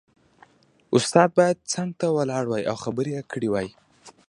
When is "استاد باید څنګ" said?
0.95-1.89